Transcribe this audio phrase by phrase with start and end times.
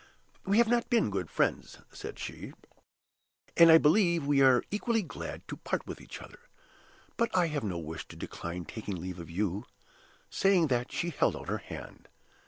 [0.47, 2.53] 'We have not been good friends,' she said,
[3.55, 6.39] 'and I believe we are equally glad to part with each other.
[7.17, 9.67] But I have no wish to decline taking leave of you.'
[10.31, 12.07] Saying that, she held out her hand.